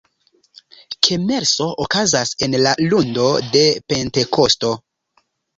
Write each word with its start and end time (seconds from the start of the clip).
Kermeso 1.07 1.67
okazas 1.85 2.33
en 2.47 2.57
la 2.63 2.73
lundo 2.89 3.29
de 3.57 3.65
Pentekosto. 3.93 4.77